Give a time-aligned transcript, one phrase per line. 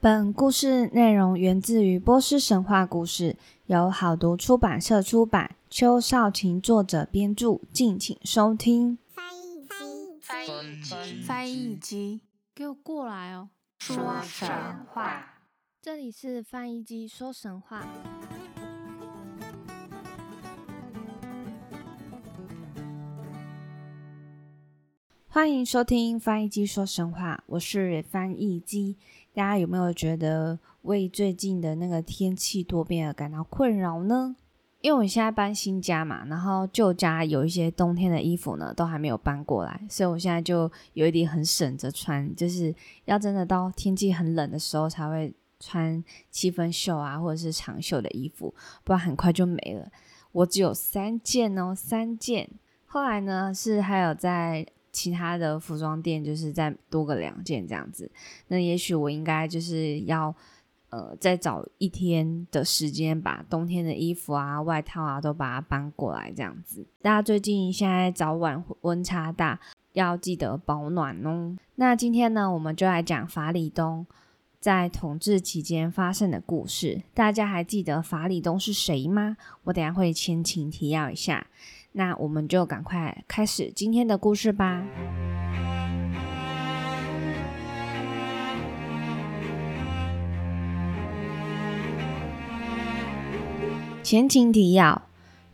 [0.00, 3.34] 本故事内容源自于波斯神话故事，
[3.66, 8.96] 由好读出版社出版，邱少晴作者编著，敬请收听。
[9.12, 12.20] 翻译机，翻译机，翻译机，
[12.54, 13.48] 给我过来哦！
[13.80, 14.48] 说神
[14.92, 15.40] 话。
[15.82, 17.84] 这里是翻译机说神话。
[25.30, 28.96] 欢迎收听翻译机说神话，我是翻译机。
[29.38, 34.34] 大家有没有觉得为最近的那个天气多变而感到困扰呢？
[34.80, 42.74] 因为我现在搬新家嘛，然后旧家有一些冬天的衣服呢，都还没有搬过来，所以我现在就有一点很省着穿，就是
[43.04, 49.88] 要真的到天气很冷的时候才会穿七分袖啊，或者是长袖的衣服，不然很快就没了。
[50.32, 52.50] 我只有三件哦，三件。
[52.86, 54.66] 后来呢，是还有在。
[54.98, 58.10] 其他的服装店就是再多个两件这样子，
[58.48, 60.34] 那也许我应该就是要
[60.90, 66.84] 呃再找一天的时间，把冬天的衣服啊、外套啊都把它搬过来这样子。
[67.00, 69.60] 大家最近现在早晚温差大，
[69.92, 71.56] 要记得保暖哦。
[71.76, 74.04] 那今天呢，我们就来讲法里东
[74.58, 77.02] 在统治期间发生的故事。
[77.14, 79.36] 大家还记得法里东是谁吗？
[79.62, 81.46] 我等下会前情提要一下。
[81.92, 84.84] 那我们就赶快开始今天的故事吧。
[94.02, 95.02] 前情提要：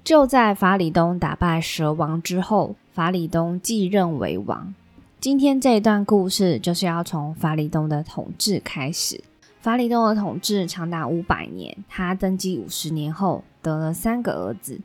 [0.05, 4.75] 就在法里东打败蛇王之后，法里东继任为王。
[5.19, 9.25] 今天这一段故事就是要从法里东的统治开始。
[9.61, 14.79] 法里东的统治长达五百年，他登基五十年后，得了三个儿子。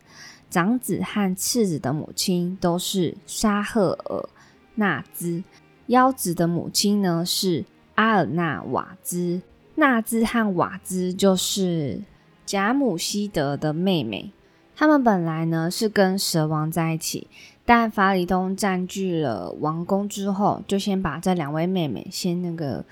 [0.49, 4.29] 长子和次子的母亲都是沙赫尔
[4.75, 5.43] 纳兹，
[5.87, 9.41] 幺子的母亲呢是阿尔纳瓦兹。
[9.75, 12.01] 纳兹和瓦兹就是
[12.45, 14.31] 贾姆希德的妹妹。
[14.75, 17.27] 他们本来呢是跟蛇王在一起，
[17.65, 22.83] 但法里东占据了王宫之后，就先把这两位妹妹先那个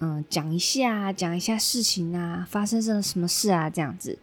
[0.00, 4.18] 嗯讲一下，讲一下事情啊，发生了什么事啊，这样子。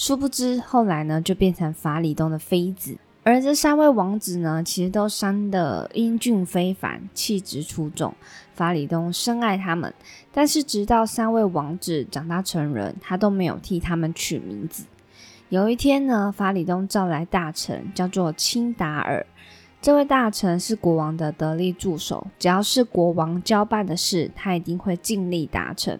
[0.00, 2.96] 殊不知，后来呢，就变成法里东的妃子。
[3.24, 8.14] 而这三位王子呢，其实都生得英俊非凡，气质出众。
[8.54, 9.92] 法里东深爱他们，
[10.32, 14.84] 但是直到三位王子长大成人，他都没有替他们取名字。
[15.48, 19.26] 有一天呢，法里东召来大臣，叫做钦达尔。
[19.82, 25.98] 这位大臣是国王的得力助手，只要是国王交办的事，他一定会尽力达成。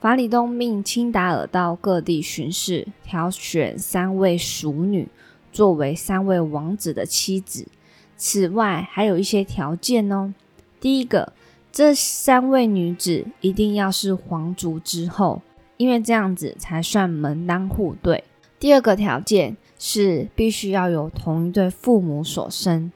[0.00, 5.06] 法里东命钦达尔到各地巡视，挑选三位淑女
[5.52, 7.66] 作为三位王子的妻子。
[8.16, 10.32] 此外，还有一些条件哦。
[10.80, 11.34] 第一个，
[11.70, 15.42] 这三位女子一定要是皇族之后，
[15.76, 18.24] 因为这样子才算门当户对。
[18.58, 22.90] 第二个条件是必须要有同一对父母所生。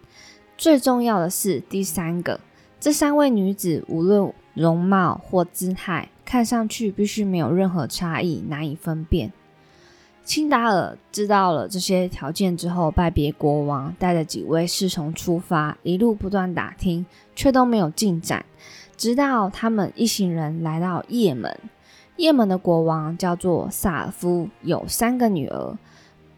[0.56, 2.40] 最重要的是第三个，
[2.80, 6.08] 这三位女子无论容貌或姿态。
[6.24, 9.30] 看上去必须没有任何差异，难以分辨。
[10.24, 17.04] 钦达尔知道了这些条件之后，拜别国王，带着几位侍从出发，一路不断打听，
[17.36, 18.46] 却都没有进展。
[18.96, 21.54] 直到他们一行人来到也门，
[22.16, 25.76] 也门的国王叫做萨尔夫，有三个女儿，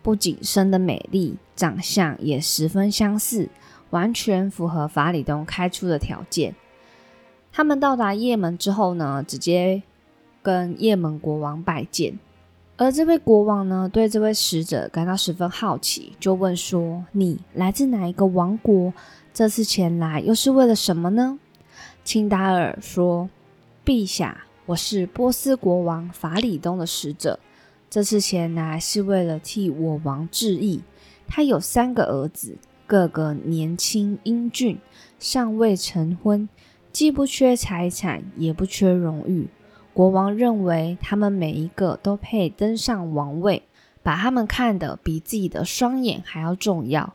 [0.02, 3.48] 不仅生得美丽，长相也十分相似，
[3.90, 6.56] 完全符合法里东开出的条件。
[7.56, 9.82] 他们到达也门之后呢，直接
[10.42, 12.18] 跟也门国王拜见。
[12.76, 18.92] 而这位国王呢，对这位使者感到十分好奇，就问说：“你来自哪一个王国？
[19.32, 21.38] 这次前来又是为了什么呢？”
[22.04, 23.30] 钦达尔说
[23.86, 27.40] ：“陛下，我是波斯国王法里东的使者，
[27.88, 30.82] 这次前来是为了替我王致意。
[31.26, 34.78] 他有三个儿子，个个年轻英俊，
[35.18, 36.46] 尚未成婚。”
[36.96, 39.48] 既不缺财产，也不缺荣誉。
[39.92, 43.64] 国王认为他们每一个都配登上王位，
[44.02, 47.12] 把他们看得比自己的双眼还要重要。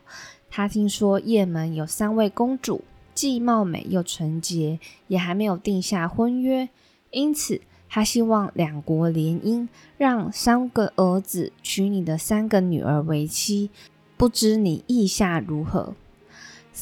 [0.48, 4.78] 他听说也门有三位公主，既貌美又纯洁，
[5.08, 6.68] 也还没有定下婚约，
[7.10, 9.66] 因此他希望两国联姻，
[9.98, 13.70] 让三个儿子娶你的三个女儿为妻。
[14.16, 15.96] 不知你意下如何？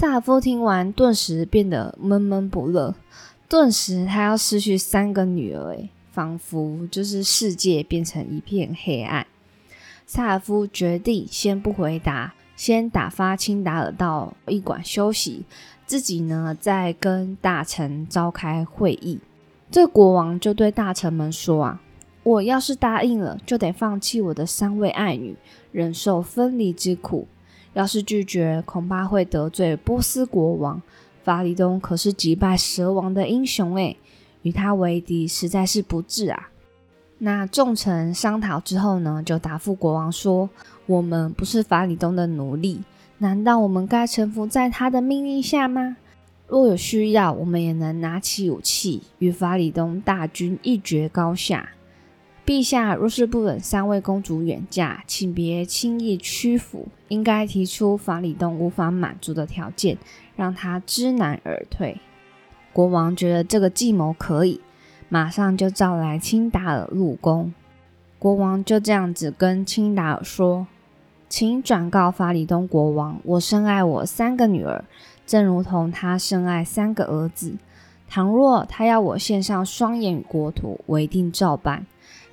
[0.01, 2.95] 萨尔夫听完，顿时变得闷闷不乐。
[3.51, 9.27] 顿时，他要失去三个女儿，诶，仿佛就是世界变成一片黑暗。
[10.07, 15.45] 萨尔夫决定先不回答，先打发钦达尔到驿馆休息，
[15.85, 19.21] 自己呢再跟大臣召开会议。
[19.71, 21.83] 这国王就对大臣们说：“啊，
[22.23, 25.37] 我要是答应了，就得放弃我的三位爱女，
[25.71, 27.27] 忍受分离之苦；
[27.75, 30.81] 要是拒绝，恐怕会得罪波斯国王。
[31.23, 33.97] 法里东可是击败蛇王的英雄诶，
[34.43, 36.49] 与他为敌实在是不智啊。”
[37.23, 40.49] 那众臣商讨之后呢，就答复国王说
[40.87, 42.81] ：“我们不是法里东的奴隶，
[43.19, 45.99] 难道我们该臣服在他的命令下吗？
[46.49, 51.69] 若有需要，我们也能拿起武器，与法里东大军一决高下。
[52.45, 59.99] 陛下若是不忍三位公主远嫁，请别轻易屈服，应该提出法里东无法满足的条件，
[60.37, 62.01] 让他知难而退。”
[62.73, 64.61] 国王觉得这个计谋可以。
[65.13, 67.53] 马上就召来青达尔入宫，
[68.17, 70.69] 国王就这样子跟青达尔说
[71.29, 74.85] ：“请转告法里东国王，我深爱我三个女儿，
[75.27, 77.57] 正如同他深爱三个儿子。
[78.09, 81.85] 倘若他要我献上双眼与国土，我一定照办；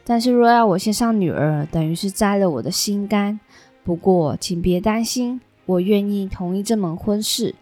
[0.10, 3.38] 但是若要我献上女儿，等于是摘了我的心肝。
[3.84, 7.54] 不过，请别担心，我愿意同意这门婚事，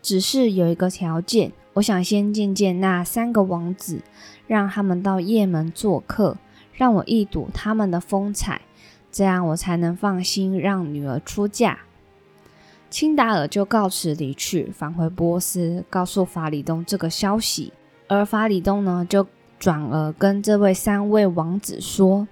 [0.00, 4.00] 只是有一个条件，我想先见见那三个王子。”
[4.48, 6.36] 让他们到雁门做客，
[6.72, 8.62] 让我一睹他们的风采，
[9.12, 11.78] 这样我才能放心让女儿出嫁。
[12.90, 17.72] 青达尔就告辞离去，返回波斯，告诉法里东这个消息。
[18.08, 19.24] 而法里东呢，就
[19.60, 22.26] 转而跟这位三位王子说：“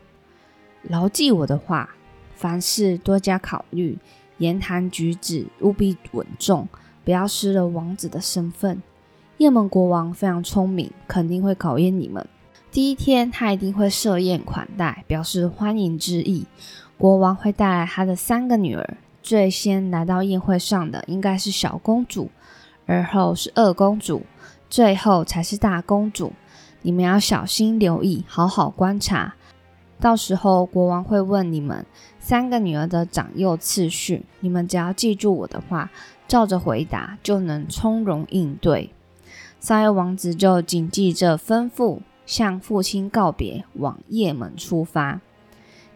[0.82, 1.90] 牢记我的话，
[2.34, 3.98] 凡事多加考虑，
[4.38, 6.66] 言谈举止务必稳重，
[7.04, 8.82] 不要失了王子的身份。”
[9.36, 12.26] 雁门国王非常聪明，肯定会考验你们。
[12.72, 16.46] 第一天，他一定会设宴款待，表示欢迎之意。
[16.96, 22.30] 国王会带来他的三个女儿，最先来到宴会上的应该是小公主，
[22.86, 24.22] 而后是二公主，
[24.70, 26.32] 最后才是大公主。
[26.82, 29.34] 你们要小心留意，好好观察。
[30.00, 31.84] 到时候，国王会问你们
[32.20, 35.90] 三个女儿的长幼次序，你们只要记住我的话，
[36.28, 38.90] 照着回答，就能从容应对。
[39.58, 45.20] 三位王子就谨记着吩咐，向父亲告别，往雁门出发。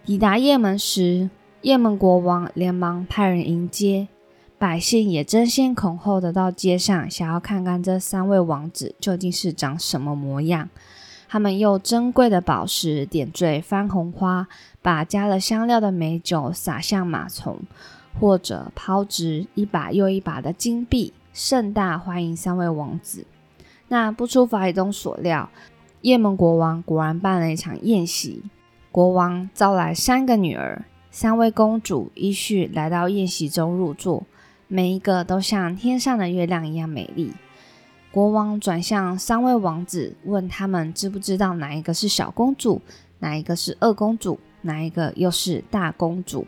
[0.04, 1.30] 抵达雁门时，
[1.60, 4.08] 雁门国王连忙派人迎接，
[4.62, 10.68] 百姓也争先恐后的到街上，想要看看这三位王子究竟是长什么模样。
[11.28, 14.46] 他们用珍贵的宝石点缀番红花，
[14.80, 17.58] 把加了香料的美酒洒向马丛，
[18.20, 23.26] 或者抛掷一把又一把的金币，盛大欢迎三位王子。
[23.88, 25.50] 那不出法海东所料，
[26.02, 28.44] 雁门国王果然办了一场宴席。
[28.92, 34.22] 国王招来三个女儿，三位公主依序来到宴席中入座，
[34.74, 37.34] 每一个都像天上的月亮一样美丽。
[38.10, 42.80] 国王转向三位王子，问他们知不知道哪一个是小公主，
[43.18, 46.46] 哪一个是二公主，哪一个又是大公主。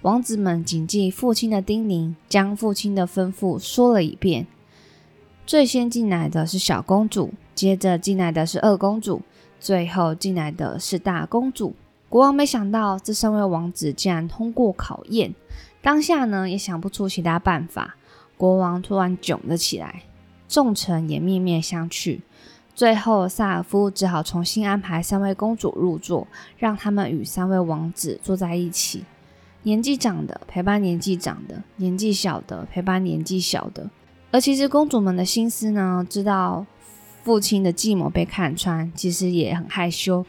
[0.00, 4.46] 王子们谨记父亲的叮咛，将父亲的吩咐说了一遍。
[5.46, 9.20] 最先进来的是小公主，接着进来的是二公主，
[9.60, 11.74] 最后进来的是大公主。
[12.08, 15.34] 国王没想到这三位王子竟然通过考验，
[15.82, 17.96] 当下呢也想不出其他办法。
[18.36, 20.02] 国王突然窘了起来，
[20.48, 22.20] 众臣也面面相觑。
[22.74, 29.04] 最后，萨尔夫只好重新安排三位公主入座，让他们与三位王子坐在一起。
[29.64, 33.90] 年纪长的陪伴年纪长的，年纪小的陪伴年纪小的。
[34.30, 36.64] 而其实公主们的心思呢，知道
[37.22, 40.24] 父亲的计谋被看穿，其实也很害羞。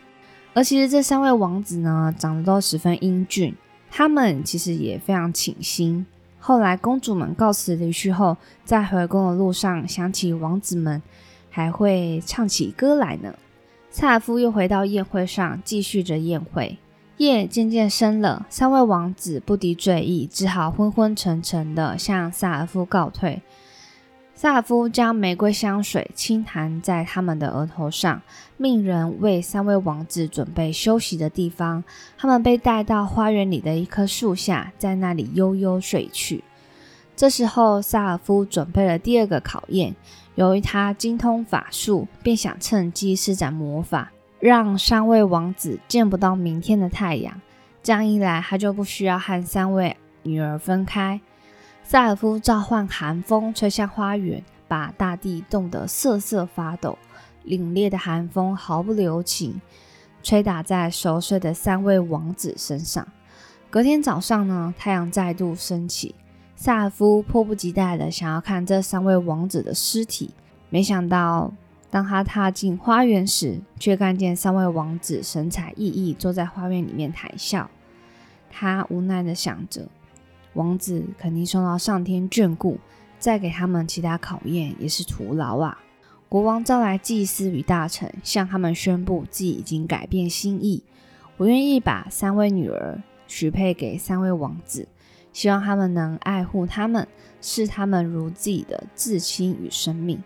[0.53, 3.55] 而其实这三位王子呢，长得都十分英俊，
[3.93, 6.05] 他们其实也非常倾心。
[6.39, 10.99] 后来公主们告辞离去后，在回宫的路上，想起王子们
[11.49, 13.35] 还会唱起歌来呢。
[13.91, 16.77] 萨尔夫又回到宴会上，继续着宴会。
[17.17, 23.41] 夜渐渐深了，三位王子不敌醉意，只好昏昏沉沉的向萨尔夫告退。
[24.41, 28.19] 萨尔夫将玫瑰香水轻弹在他们的额头上，
[28.57, 31.83] 命人为三位王子准备休息的地方。
[32.17, 36.43] 他们被带到花园里的一棵树下，在那里悠悠睡去。
[37.15, 39.95] 这时候，萨尔夫准备了第二个考验。
[40.33, 47.39] 由于他精通法术，便想趁机施展魔法，让三位王子见不到明天的太阳。
[47.83, 51.21] 这样一来，他就不需要和三位女儿分开。
[51.91, 56.97] 萨尔夫召唤寒风吹向花园，把大地冻得瑟瑟发抖。
[57.45, 59.59] 凛冽的寒风毫不留情，
[60.23, 63.05] 吹打在熟睡的三位王子身上。
[63.69, 66.15] 隔天早上呢，太阳再度升起。
[66.55, 70.33] 萨尔夫迫不及待地想要看这三位王子的尸体，
[70.69, 71.51] 没想到
[71.89, 77.69] 当他踏进花园时，却看见三位王子神采奕奕坐在花园里面谈笑。
[78.49, 79.89] 他无奈的想着，
[80.53, 82.77] 王子肯定受到上天眷顾，
[83.19, 85.79] 再给他们其他考验也是徒劳啊。
[86.27, 90.83] 国王召来祭司与大臣，向他们宣布自己已经改变心意，
[91.37, 94.87] 我愿意把三位女儿许配给三位王子，
[95.33, 97.07] 希望他们能爱护他们，
[97.41, 100.23] 视他们如自己的至亲与生命。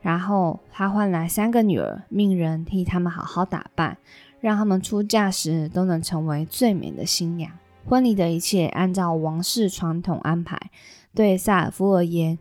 [0.00, 3.98] 然后他换来三个女儿，命人替他们好好打扮，
[4.40, 7.50] 让他们出嫁时都能成为最美的新娘。
[7.88, 10.58] 婚礼的一切按照王室传统安排。
[11.14, 12.38] 对萨尔夫而言，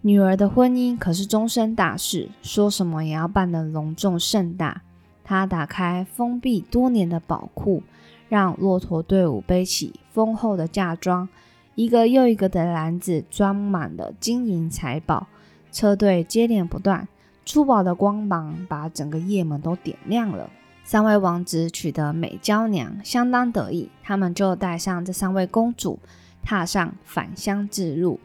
[0.00, 4.82] 女儿的婚姻可是终身大事，说什么也要办得隆重盛大。
[5.22, 7.82] 他打开封闭多年的宝库，
[8.28, 11.28] 让骆驼队伍背起丰厚的嫁妆，
[11.74, 15.26] 一个又一个的篮子装满了金银财宝。
[15.70, 17.06] 车队接连不断，
[17.44, 20.48] 珠宝的光芒把整个夜门都点亮了。
[20.86, 23.90] 三位王子娶得美娇娘，相当得意。
[24.04, 25.98] 他们就带上这三位公主，
[26.44, 28.20] 踏上返乡之路，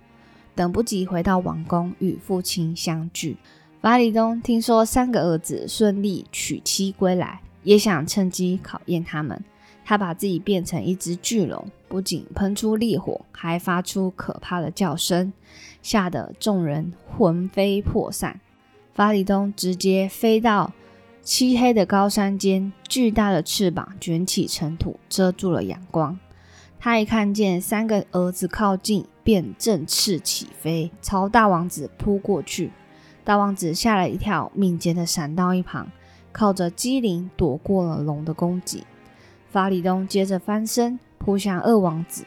[0.53, 3.35] 等不及回到王宫与父亲相聚。
[3.81, 9.43] 法里东听说三个儿子顺利娶妻归来，也想趁机考验他们。
[9.83, 15.33] 他把自己变成一只巨龙，不仅喷出烈火，还发出可怕的叫声。
[15.81, 18.39] 吓得众人魂飞魄散，
[18.93, 20.71] 法里东直接飞到
[21.23, 26.17] 漆黑的高山间，巨大的翅膀卷起尘土，遮住了阳光。
[26.79, 32.71] 他一看见三个儿子靠近，便振翅起飞，朝大王子扑过去。
[33.23, 35.91] 大王子吓了一跳，敏捷地闪到一旁，
[36.31, 38.83] 靠着机灵躲过了龙的攻击。
[39.51, 42.25] 法里东接着翻身扑向二王子，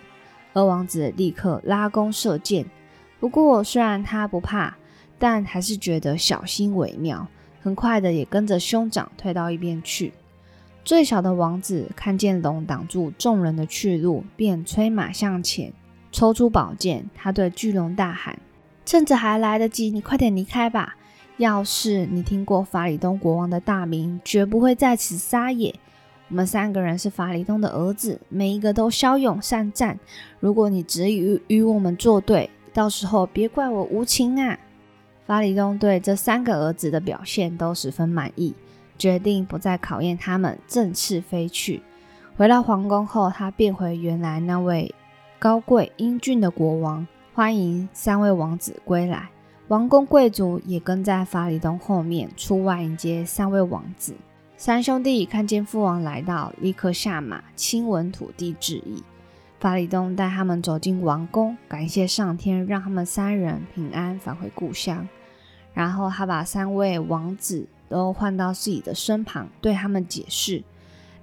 [0.52, 2.64] 二王子立刻拉弓射箭。
[3.18, 4.76] 不过，虽然他不怕，
[5.18, 7.26] 但还是觉得小心为妙。
[7.64, 10.12] 很快的，也跟着兄长退到一边去。
[10.84, 15.72] 最小的王子看见龙挡住众人的去路，便催马向前，
[16.12, 17.08] 抽出宝剑。
[17.14, 18.38] 他对巨龙大喊
[18.84, 20.96] ：“趁着还来得及，你快点离开吧！
[21.38, 25.74] 要是你听过法里东国王的大名，绝不会在此撒野。
[26.28, 29.98] 我们三个人是法里东的儿子，每一个都骁勇善战。
[30.38, 34.58] 如果你执意与与我们作对，到时候别怪我无情啊！
[35.26, 38.54] 法里东对这三个儿子的表现都十分满意，
[38.98, 41.82] 决定不再考验他们，振翅飞去。
[42.36, 44.94] 回到皇宫后，他变回原来那位
[45.38, 49.30] 高贵英俊的国王，欢迎三位王子归来。
[49.68, 54.14] 王公贵族也跟在法里东后面出外迎接三位王子。
[54.58, 59.02] 三兄弟看见父王来到，立刻下马亲吻土地致意。
[59.64, 65.08] 法里东带他们走进王宫，感谢上天让他们三人平安返回故乡。
[65.72, 70.62] 然后他把三位王子都换到自己的身旁，对他们解释：“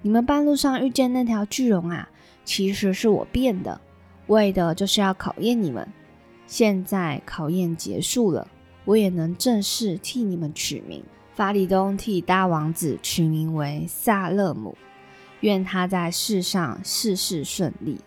[0.01, 2.09] 你们半路上遇见那条巨龙啊，
[2.43, 3.79] 其实是我变的，
[4.25, 5.87] 为的就是要考验你们。
[6.47, 8.47] 现在考验结束了，
[8.85, 11.03] 我也能正式替你们取名。
[11.35, 14.75] 法里东替大王子取名为萨勒姆，
[15.41, 17.99] 愿他在世上事事顺利。”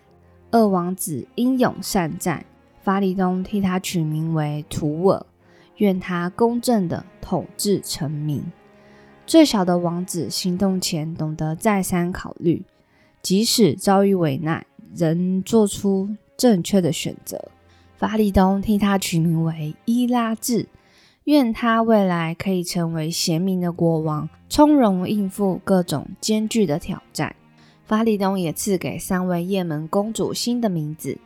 [0.55, 2.45] 二王子英勇善战，
[2.81, 5.25] 法里东替他取名为图尔，
[5.79, 8.41] 愿他公正的统治臣民。
[9.27, 12.63] 最小的王子行动前懂得再三考虑，
[13.21, 17.49] 即使遭遇危难，仍做出正确的选择。
[17.97, 20.69] 法里东替他取名为伊拉治，
[21.25, 27.35] 愿他未来可以成为贤明的国王，从容应付各种艰巨的挑战。
[27.85, 31.19] 法里东也赐给三位雁门公主新的名字。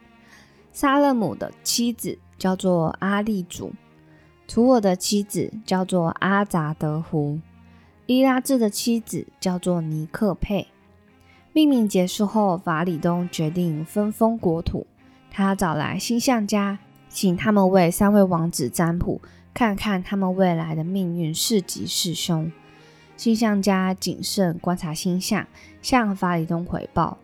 [0.73, 3.73] 沙勒姆的妻子叫做阿利祖，
[4.47, 7.39] 图尔的妻子叫做阿扎德胡，
[8.05, 10.67] 伊拉治的妻子叫做尼克佩。
[11.53, 14.85] 命名结束后，法里东决定分封国土。
[15.31, 19.21] 他找来星象家，请他们为三位王子占卜，
[19.53, 22.51] 看看他们未来的命运是吉是凶。
[23.19, 25.45] 星象家谨慎观察星象，
[25.81, 27.17] 向法里东回报：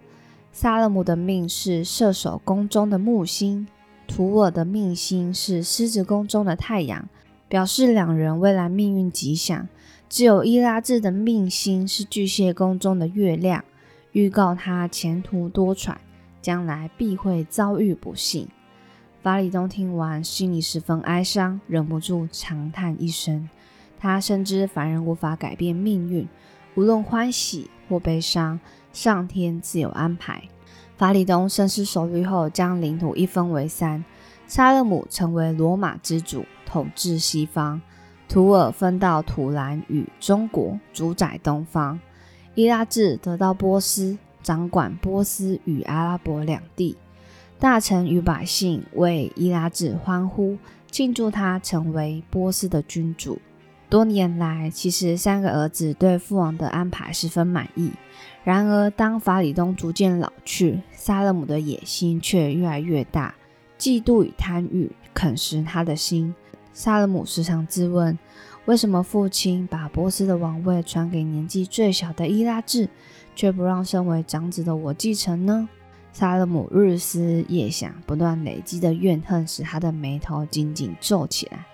[0.52, 3.66] 萨勒姆的命是射手宫中的木星，
[4.06, 7.08] 图尔的命星是狮子宫中的太阳，
[7.48, 9.70] 表示两人未来命运吉祥。
[10.10, 13.64] 只有伊拉治的命星是巨蟹宫中的月亮，
[14.12, 15.96] 预告他前途多舛，
[16.42, 18.50] 将来必会遭遇不幸。
[19.24, 23.48] 法里东听完，心里十分哀伤，忍不住长叹一声。
[24.06, 26.28] 他深知凡人无法改变命运，
[26.76, 28.60] 无论欢喜或悲伤，
[28.94, 30.44] 上天自有安排。
[30.96, 34.06] 法里东深思熟虑后，将领土一分为三，
[34.48, 37.82] 沙勒姆成为罗马之主，统治西方；
[38.30, 42.00] 图尔分到土兰与中国，主宰东方。
[42.54, 46.96] 伊拉治得到波斯，掌管波斯与阿拉伯两地。
[47.58, 50.60] 大臣与百姓为伊拉治欢呼，
[50.92, 53.40] 庆祝他成为波斯的君主。
[53.90, 57.92] 多年来，其实三个儿子对父王的安排十分满意。
[58.44, 63.34] 然而，当法里东逐渐老去，萨勒姆的野心却越来越大，
[63.78, 66.34] 嫉妒与贪欲啃食他的心。
[66.74, 68.18] 萨勒姆时常自问：
[68.66, 72.90] 为什么父亲把波斯的王位传给年纪最小的伊拉治，
[73.36, 75.70] 却不让身为长子的我继承呢？
[76.12, 81.66] 萨勒姆日思夜想，不断累积的怨恨使他的眉头紧紧皱起来。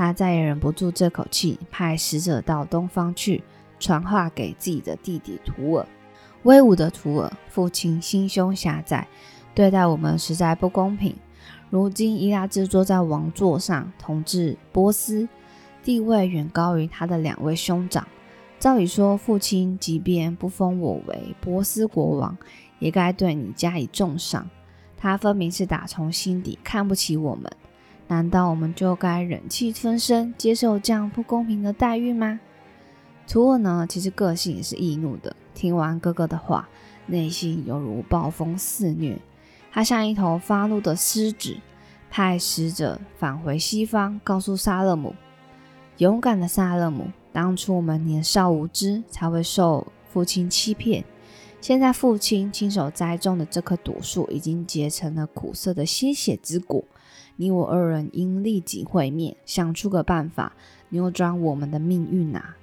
[0.00, 3.44] 他再也忍不住这口气，派使者到东方去
[3.78, 5.86] 传话给自己的弟弟图尔。
[6.44, 9.06] 威武的图尔，父亲心胸狭窄，
[9.54, 11.14] 对待我们实在不公平。
[11.68, 15.28] 如今伊拉兹坐在王座上统治波斯，
[15.82, 18.08] 地位远高于他的两位兄长。
[18.58, 22.34] 照理说，父亲即便不封我为波斯国王，
[22.78, 24.48] 也该对你加以重赏。
[24.96, 27.52] 他分明是打从心底看不起我们，
[28.10, 32.40] 难道我们就该忍气吞声，接受这样不公平的待遇吗？
[33.28, 35.36] 图尔呢，其实个性也是易怒的。
[35.54, 36.68] 听完哥哥的话，
[37.06, 39.16] 内心犹如暴风肆虐。
[39.70, 41.58] 他像一头发怒的狮子，
[42.10, 45.14] 派使者返回西方，告诉萨勒姆
[45.98, 51.04] ：“勇敢的萨勒姆，当初我们年少无知，才会受父亲欺骗。”
[51.60, 56.82] 现在父亲亲手栽种的这棵果树已经结成了苦涩的鲜血之果，
[57.40, 60.52] 你我二人应立即会面，想出个办法
[60.90, 62.54] 扭转我们的命运啊！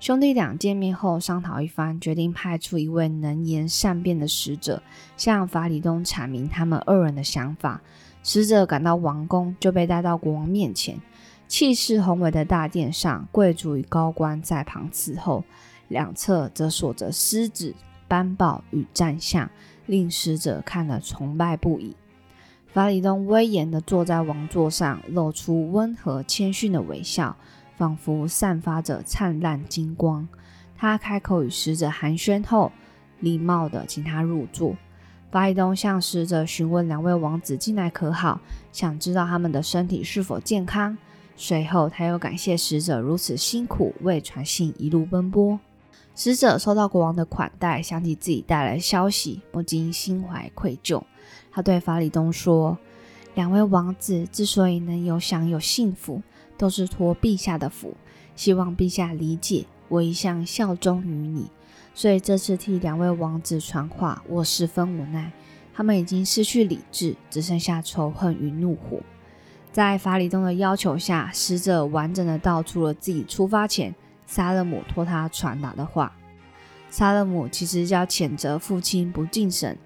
[0.00, 4.82] 兄弟俩见面后商讨一番，决定派出一位能言善辩的使者，
[5.16, 7.82] 向法里东阐明他们二人的想法。
[8.24, 11.00] 使者赶到王宫，就被带到国王面前。
[11.46, 15.44] 气势宏伟的大殿上，贵族与高官在旁伺候，
[15.86, 17.76] 两侧则锁着狮子。
[18.08, 19.48] 斑豹与战象，
[19.86, 21.94] 令使者看了崇拜不已。
[22.72, 27.36] 法里东威严地坐在王座上，露出温和谦逊的微笑，
[27.76, 30.28] 仿佛散发着灿烂金光。
[30.76, 32.70] 他开口与使者寒暄后，
[33.18, 34.76] 礼貌地请他入座。
[35.32, 38.40] 法里东向使者询问两位王子近来可好，
[38.72, 40.96] 想知道他们的身体是否健康。
[41.36, 45.58] 随后，他又感谢使者如此辛苦为传信一路奔波。
[46.14, 51.02] 使者收到国王的款待，想起自己带来消息，不禁心怀愧疚。
[51.52, 52.78] 他对法里东说
[53.34, 56.22] ：“两位王子之所以能有享有幸福，
[56.56, 57.94] 都是托陛下的福。
[58.36, 61.50] 希望陛下理解，我一向效忠于你，
[61.94, 65.32] 所以这次替两位王子传话，我十分无奈。
[65.74, 69.00] 他们已经失去理智，只剩下仇恨与怒火。”
[69.72, 73.94] 在法里东的要求下，使者完整的道出了自己出发前。
[74.26, 76.12] 萨勒姆托他传达的话，
[76.88, 79.76] 萨勒姆其实要谴责父亲不敬神，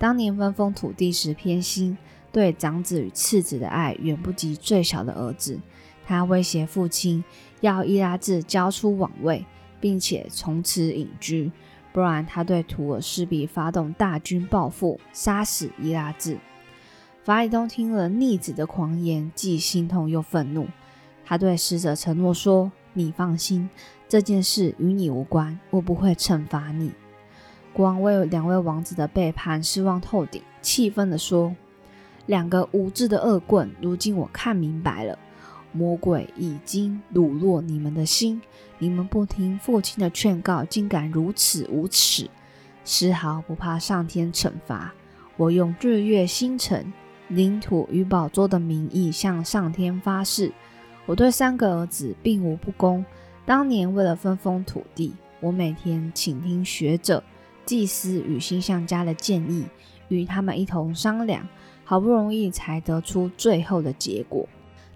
[0.00, 1.98] 当年分封土地时偏心，
[2.32, 5.60] 对长子与次子的爱远不及最小的儿子。
[6.06, 7.22] 他威胁父亲
[7.60, 9.44] 要伊拉治交出王位，
[9.78, 11.52] 并且从此隐居，
[11.92, 16.38] 不然他对图尔势必发动大军报复，杀死伊拉治。
[17.22, 20.66] 法里东听了逆子的狂言，既心痛又愤怒。
[21.26, 22.72] 他对使者承诺说。
[22.92, 23.70] 你放心，
[24.08, 26.90] 这件事与你无关，我不会惩罚你。
[27.80, 31.56] 国王为两位王子的背叛失望透顶，气愤地说
[32.28, 35.18] ：“两个无知的恶棍，如今我看明白了，
[35.72, 38.38] 魔鬼已经掳落你们的心。
[38.78, 42.28] 你们不听父亲的劝告，竟敢如此无耻，
[42.84, 44.92] 丝毫不怕上天惩罚。
[45.38, 46.92] 我用日月星辰、
[47.28, 50.52] 领土与宝座的名义向上天发誓。”
[51.08, 53.02] 我对三个儿子并无不公。
[53.46, 57.24] 当年为了分封土地，我每天倾听学者、
[57.70, 59.64] 祭司与星象家的建议，
[60.08, 61.46] 与他们一同商量，
[61.84, 64.48] 好不容易才得出最后的结果。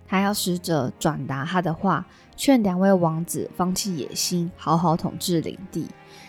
[0.09, 5.87] 他要使者转达他的话，劝两位王子放弃野心，好好统治领地。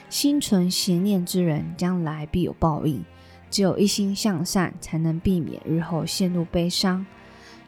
[0.07, 3.03] 心存邪念之人，将来必有报应。
[3.49, 7.03] 只有一心向善，才能避免日后陷入悲伤。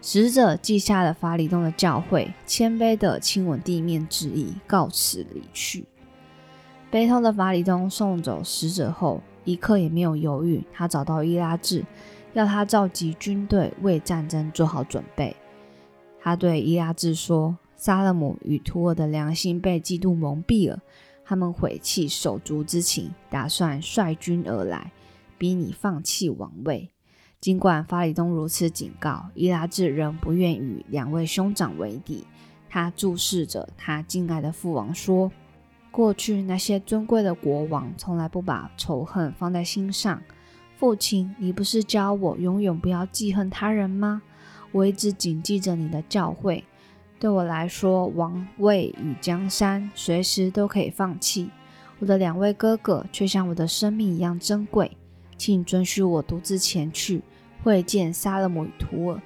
[0.04, 5.88] 使者记下了法里东的教诲，谦卑地亲吻地面致意，告辞离去。
[6.90, 11.84] 悲痛的法里东送走使者后，一刻也没有犹豫，他找到伊拉治，
[12.34, 15.36] 要他召集军队，为战争做好准备。
[16.22, 20.80] 他对伊拉治说：“萨勒姆与图尔的良心被嫉妒蒙蔽了，
[21.26, 24.92] 他们悔弃手足之情，打算率军而来，
[25.38, 26.90] 逼你放弃王位。”
[27.40, 32.26] 尽管法里东如此警告，伊拉治仍不愿与两位兄长为敌。
[32.70, 35.32] 他注视着他敬爱的父王说
[35.98, 40.22] ：“过去那些尊贵的国王从来不把仇恨放在心上。
[40.76, 44.22] 父亲，你不是教我永远不要记恨他人吗？
[44.72, 46.62] 我一直谨记着你的教诲。
[47.18, 51.50] 对我来说，王位与江山随时都可以放弃。
[51.98, 54.96] 我的两位哥哥却像我的生命一样珍贵，
[55.36, 57.24] 请准许我独自前去
[57.64, 59.22] 会见萨勒姆与图尔。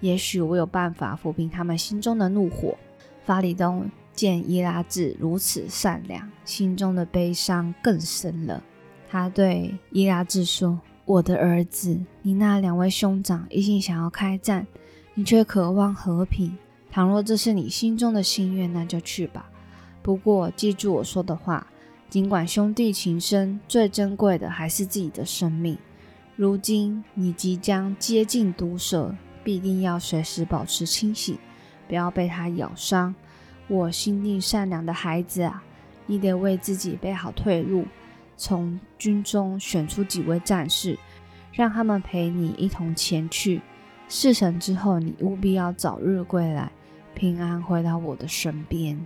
[0.00, 2.74] 也许我有办法抚平他们心中的怒火。”
[3.22, 8.60] 法里东见伊拉治如此善良，心中的悲伤更深了。
[9.08, 14.66] 他对伊拉治说：“我的儿子，你那两位兄长一心想要开战，
[15.14, 16.56] 你却渴望和平。
[16.90, 19.50] 倘若这是你心中的心愿，那就去吧。
[20.02, 21.66] 不过记住我说的话，
[22.08, 25.76] 尽管兄弟情深，最珍贵的还是自己的生命。
[26.34, 31.38] 如今你即将接近毒蛇，必定要随时保持清醒。”
[31.88, 33.14] 不要被它咬伤，
[33.68, 35.62] 我心地善良的孩子啊！
[36.06, 37.84] 你得为自己备好退路，
[38.36, 40.96] 从军中选出几位战士，
[41.52, 43.60] 让他们陪你一同前去。
[44.08, 46.70] 事成之后，你务必要早日归来，
[47.14, 49.04] 平安回到我的身边。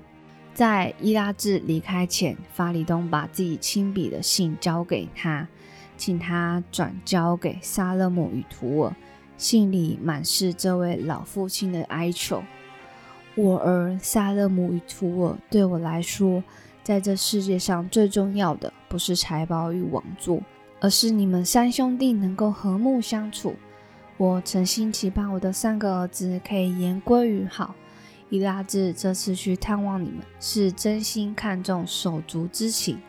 [0.53, 5.49] 在伊拉治离开前，法里东把自己亲笔的信交给他，
[5.97, 8.95] 请他转交给萨勒姆与图尔。
[9.39, 12.43] 信里满是这位老父亲的哀求。
[13.41, 16.45] 我儿萨勒姆与图尔对我来说，
[16.83, 20.43] 在这世界上最重要的不是财宝与王座，
[20.81, 23.55] 而是你们三兄弟能够和睦相处。
[24.19, 27.75] 我诚心期盼我的三个儿子可以言归于好。
[28.29, 33.01] 伊拉治这次去探望你们，是真心看重手足之情。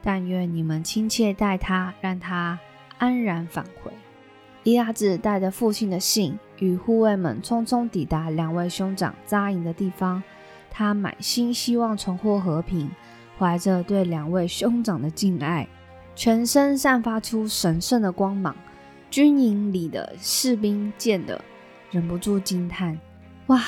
[0.00, 2.58] 但愿你们亲切待他，让他
[2.98, 3.90] 安然返回。
[4.62, 6.38] 伊拉治带着父亲的信。
[6.58, 10.22] 与护卫们匆匆抵达两位兄长扎营的地方，
[10.70, 12.90] 他满心希望重获和平，
[13.38, 15.68] 怀着对两位兄长的敬爱，
[16.14, 18.54] 全身散发出神圣的光芒。
[19.10, 21.40] 军营里的士兵见了，
[21.90, 22.98] 忍不住惊叹
[23.46, 23.62] ：“哇，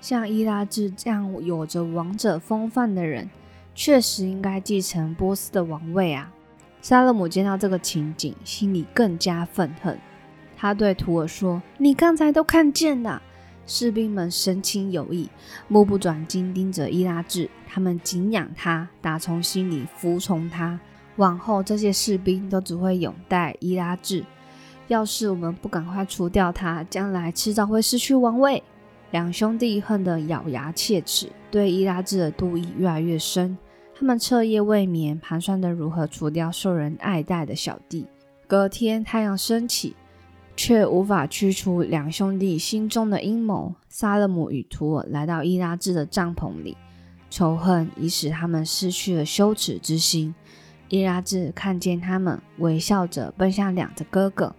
[0.00, 3.30] 像伊拉治这样有着王者风范的人，
[3.74, 6.30] 确实应该继承波斯的王位啊！”
[6.82, 9.98] 沙勒姆见到这个情景，心里更加愤恨。
[10.60, 13.22] 他对图尔说：“你刚才都看见了。”
[13.66, 15.26] 士兵们神情有异，
[15.68, 17.48] 目不转睛盯着伊拉治。
[17.66, 20.78] 他们敬仰他，打从心里服从他。
[21.16, 24.22] 往后，这些士兵都只会拥戴伊拉治。
[24.88, 28.62] 要是我们不赶快除掉他，将来迟早会失去王位。
[29.12, 33.56] 两兄弟恨得咬牙切齿，对伊拉治的妒意越来越深。
[33.98, 38.06] 他们彻夜未眠，盘算着如何除掉受人爱戴的小弟。
[38.46, 39.96] 隔天，太阳升起。
[40.62, 43.74] 却无法驱除两兄弟心中的阴谋。
[43.88, 46.76] 萨勒姆与图尔来到伊拉治的帐篷里，
[47.30, 50.34] 仇恨已使他们失去了羞耻之心。
[50.90, 54.54] 伊拉治看见他们，微笑着奔向两个哥哥，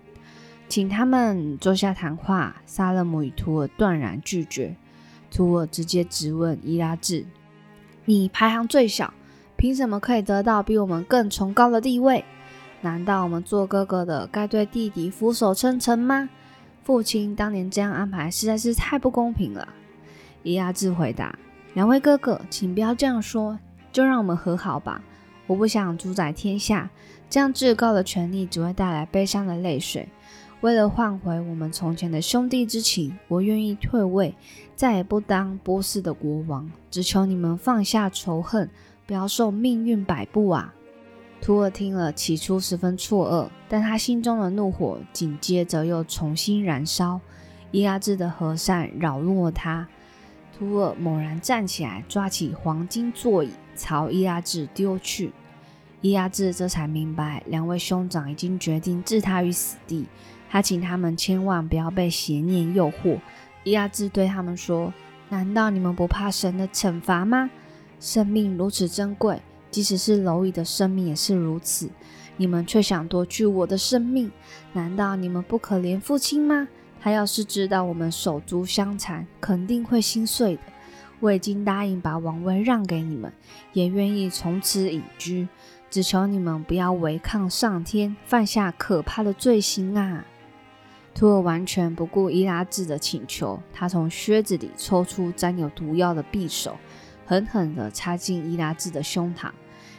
[0.67, 2.63] 请他们坐下谈话。
[2.65, 4.75] 萨勒姆与图尔断然拒绝。
[5.29, 7.27] 图尔直接质问伊拉治
[8.05, 9.13] ：“你排行最小，
[9.55, 12.25] 凭什么可以得到比我们更崇高的地位？”
[12.81, 16.29] 难道我们做哥哥的该对弟弟俯首称臣吗？
[16.83, 19.67] 父亲当年这样安排实在是太不公平了。
[20.41, 21.37] 伊亚治回答
[21.75, 23.59] ：“两位哥哥，请不要这样说，
[23.91, 25.03] 就让我们和好吧。
[25.45, 26.89] 我不想主宰天下，
[27.29, 30.09] 这样至高的权利只会带来悲伤的泪水。
[30.61, 34.33] 为了换回我们从前的兄弟之情，我愿意退位，
[34.75, 36.71] 再也不当波斯的国王。
[36.89, 38.67] 只求你们放下仇恨，
[39.05, 40.73] 不要受命运摆布啊！”
[41.41, 47.19] 图尔听了，起初十分错愕，但他心中的怒火紧接着又重新燃烧。
[47.71, 49.87] 伊拉治的和善扰怒了他，
[50.55, 55.31] 图尔猛然站起来，抓起黄金座椅朝伊拉治丢去。
[56.01, 60.05] 伊拉治这才明白，两位兄长已经决定置他于死地。
[60.47, 63.19] 他请他们千万不要被邪念诱惑。
[63.63, 64.93] 伊拉治对他们说
[65.29, 67.49] ：“难道你们不怕神的惩罚吗？
[67.99, 71.89] 生命如此珍贵。”即使是蝼蚁的生命也是如此，
[72.37, 74.29] 你们却想夺去我的生命？
[74.73, 76.67] 难道你们不可怜父亲吗？
[76.99, 80.61] 他要是知道我们手足相残，肯定会心碎的。
[81.19, 83.31] 我已经答应把王位让给你们，
[83.73, 85.47] 也愿意从此隐居，
[85.89, 90.25] 只求你们不要违抗上天，犯下可怕的罪行啊！
[91.13, 96.77] 图尔完全不顾伊拉治的请求，他从靴子里抽出沾有毒药的匕首。
[97.31, 99.51] 狠狠地插进伊拉兹的胸膛，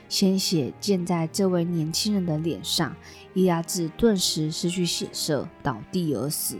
[0.07, 2.95] 鲜血溅在这位年轻人的脸上，
[3.33, 6.59] 伊拉兹顿时失去血色，倒地而死。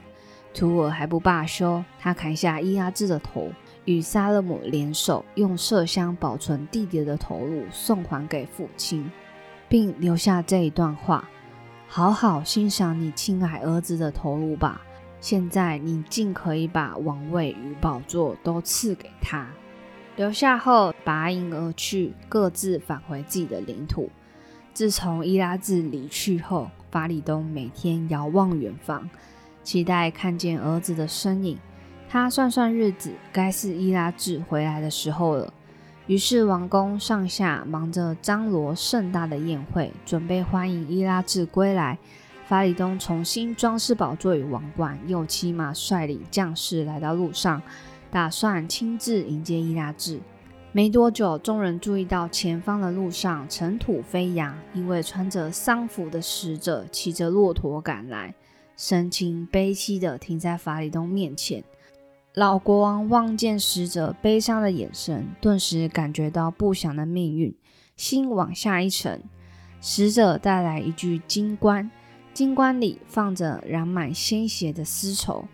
[0.55, 3.53] 图尔还不罢休，他砍下伊拉兹的头，
[3.85, 9.13] 与萨勒姆联手，用麝香保存弟弟的头颅，送还给父亲，
[9.69, 11.29] 并留下这一段话
[11.87, 14.81] ：“好好欣赏你亲爱儿子的头颅吧。
[15.21, 19.47] 现在你尽可以把王位与宝座都赐给他。”
[20.17, 24.11] 留下后，拔营而去，各自返回自己的领土。
[24.75, 29.09] 自从伊拉治离去后，法里东每天遥望远方，
[29.63, 31.59] 期待看见儿子的身影。
[32.09, 35.53] 他算算日子，该是伊拉治回来的时候了。
[36.07, 41.99] 于是王宫上下忙着张罗盛大的宴会，准备欢迎伊拉治归来。
[42.47, 47.63] 法里东重新装饰宝座与王冠，又骑马率领将士来到路上。
[48.13, 50.21] 打算亲自迎接伊拉治。
[50.71, 58.35] 没多久，众人注意到前方的路上尘土飞扬，一位穿着丧服的使者骑着骆驼赶来，
[58.77, 61.65] 神情悲戚地停在法里东面前。
[62.35, 67.55] 老国王望见使者悲伤的眼神，顿时感觉到不祥的命运，
[67.97, 69.23] 心往下一沉。
[69.81, 71.91] 使者带来一具金棺，
[72.35, 75.47] 金棺里放着染满鲜血的丝绸。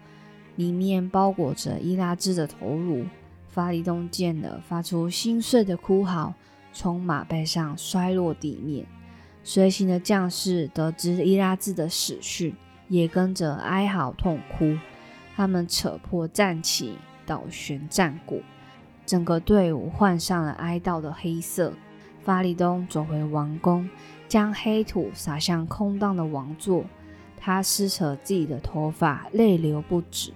[0.59, 3.07] 里面包裹着伊拉兹的头颅，
[3.47, 6.35] 法里东见了，发出心碎的哭嚎，
[6.73, 8.85] 从马背上摔落地面。
[9.45, 12.57] 随行的将士得知伊拉兹的死讯，
[12.89, 14.77] 也跟着哀嚎痛哭。
[15.37, 18.43] 他们扯破战旗，倒悬战鼓，
[19.07, 21.73] 整个队伍换上了哀悼的黑色。
[22.25, 23.89] 法里东走回王宫，
[24.27, 26.85] 将黑土撒向空荡的王座。
[27.37, 30.33] 他撕扯自己的头发，泪流不止。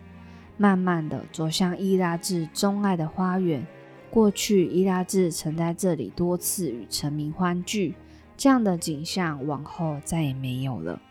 [0.62, 3.66] 慢慢的走向伊拉治钟爱的花园。
[4.08, 7.96] 过去，伊拉治曾在这里多次与臣民欢聚，
[8.36, 11.02] 这样的景象往后再也没有了。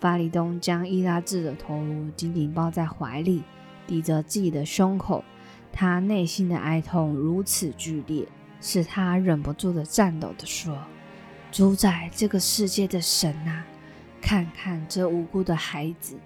[0.00, 3.42] 法里东将伊拉治的头颅紧紧抱在怀里，
[3.86, 5.22] 抵着自己的胸口。
[5.70, 8.26] 他内心的哀痛如此剧烈，
[8.62, 10.74] 使他忍不住的颤抖的说
[11.52, 13.66] ：“主宰这个世界的神啊，
[14.22, 16.16] 看看这无辜的孩子。”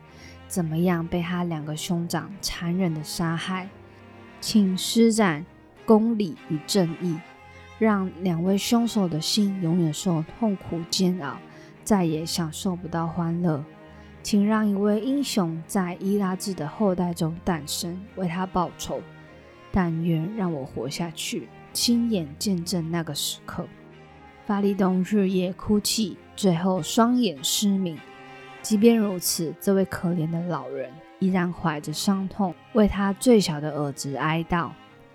[0.51, 3.69] 怎么样被他两个兄长残忍的杀害？
[4.41, 5.47] 请施展
[5.87, 7.17] 公理与正义，
[7.79, 11.37] 让两位凶手的心永远受痛苦煎熬，
[11.85, 13.65] 再也享受不到欢乐。
[14.25, 19.01] 请让一位英雄在伊拉治的后代中诞生，为他报仇。
[19.71, 23.69] 但愿让我活下去，亲眼见证那个时刻。
[24.47, 27.97] 法利东日夜哭泣，最后双眼失明。
[28.63, 34.71] 即便如此，这位可怜的老人依然怀着伤痛，为他最小的儿子哀悼。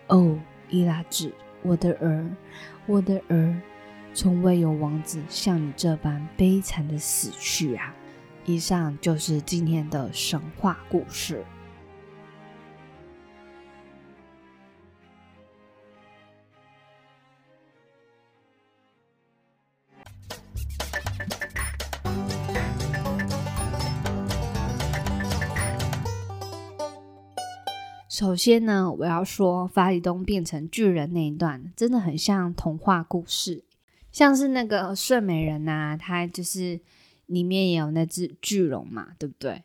[0.07, 0.37] 哦，
[0.69, 1.31] 伊拉治，
[1.61, 2.29] 我的儿，
[2.85, 3.55] 我的儿，
[4.13, 7.93] 从未有王子像你这般悲惨的死去啊！
[8.45, 11.43] 以上就是今天的神话故事。
[28.15, 33.65] 首先呢，我要说法里东变成巨人那一段，真的很像童话故事，
[34.09, 36.79] 像是那个睡美人呐，它就是
[37.25, 39.61] 里面也有那只巨龙嘛，对不对？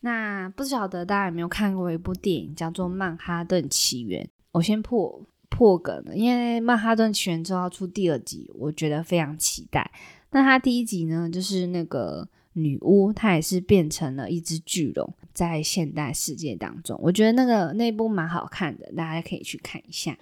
[0.00, 4.22] 那不晓得大家有没有看过一部电影叫做《曼哈顿起源》？
[4.52, 9.90] 我先破破梗了，因为《曼哈顿起源》之后要出第二集，我觉得非常期待。
[10.32, 12.28] 那它第一集呢，就是那个。
[12.58, 20.16] 女巫，她也是变成了一只巨龙，在现代世界当中，我觉得那个那部蛮好看的，大家可以去看一下。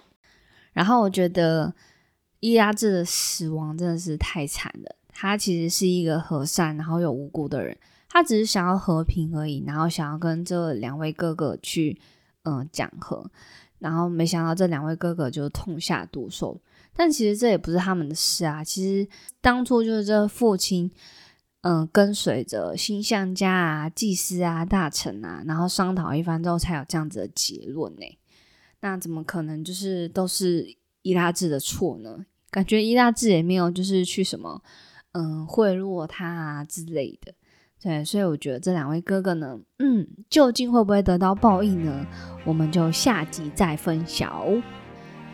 [0.73, 1.73] 然后我觉得
[2.41, 7.77] 伊拉治的死亡真的是太惨了，他其实是一个和善然后又无辜的人，
[8.09, 11.97] 他只是想要和平而已，然后想要跟这两位哥哥去
[12.43, 13.31] 嗯讲和，
[13.79, 16.59] 然后没想到这两位哥哥就痛下毒手，
[16.93, 19.07] 但其实这也不是他们的事啊，其实
[19.39, 20.91] 当初就是这父亲。
[21.67, 28.05] 嗯，跟随着星象家啊、祭司啊、大臣啊，然后商讨一番之后，才有这样子的结论呢。
[28.81, 32.23] 那怎么可能就是都是伊拉治的错呢？
[32.51, 34.61] 感觉伊拉治也没有就是去什么
[35.13, 37.33] 嗯贿赂他啊之类的。
[37.81, 42.05] 对，所以我觉得这两位哥哥呢，嗯，究竟会不会得到报应呢？
[42.45, 44.31] 我们就下集再分享。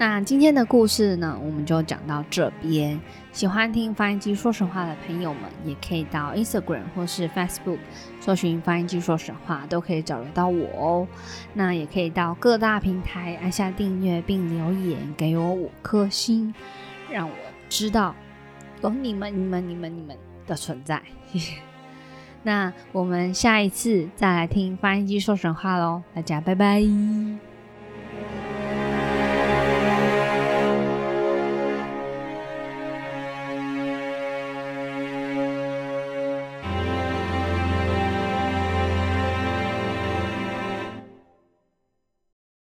[0.02, 3.00] 那今天的故事呢，我们就讲到这边。
[3.32, 7.78] 喜欢听发音机说神话的朋友们，也可以到 Instagram 或是 Facebook
[8.20, 11.08] 搜寻发音机说神话，都可以找得到我哦。
[11.54, 16.52] 那也可以到各大平台按下订阅并留言给我五颗星，
[17.12, 17.36] 让我
[17.70, 18.16] 知道
[18.82, 21.00] 有你们、你们、你们、你们的存在。
[22.42, 26.82] 那我们下一次再来听发音机说神话喽，大家拜拜。